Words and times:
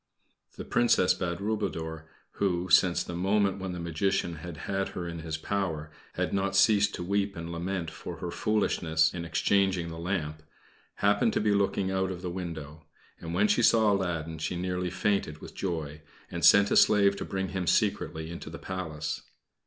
The 0.57 0.65
Princess 0.65 1.13
Badroulboudour, 1.13 2.07
who, 2.39 2.69
since 2.69 3.03
the 3.03 3.13
moment 3.13 3.59
when 3.59 3.71
the 3.71 3.79
Magician 3.79 4.37
had 4.37 4.57
had 4.65 4.87
her 4.97 5.07
in 5.07 5.19
his 5.19 5.37
power, 5.37 5.91
had 6.13 6.33
not 6.33 6.55
ceased 6.55 6.95
to 6.95 7.03
weep 7.03 7.35
and 7.35 7.51
lament 7.51 7.91
for 7.91 8.17
her 8.17 8.31
foolishness 8.31 9.13
in 9.13 9.25
exchanging 9.25 9.89
the 9.89 9.99
lamp, 9.99 10.41
happened 10.95 11.33
to 11.33 11.39
be 11.39 11.53
looking 11.53 11.91
out 11.91 12.09
of 12.09 12.23
the 12.23 12.31
window; 12.31 12.83
and 13.19 13.35
when 13.35 13.47
she 13.47 13.61
saw 13.61 13.91
Aladdin 13.93 14.39
she 14.39 14.55
nearly 14.55 14.89
fainted 14.89 15.37
with 15.37 15.53
joy, 15.53 16.01
and 16.31 16.43
sent 16.43 16.71
a 16.71 16.75
slave 16.75 17.15
to 17.17 17.23
bring 17.23 17.49
him 17.49 17.67
secretly 17.67 18.31
into 18.31 18.49
the 18.49 18.57
Palace. 18.57 19.21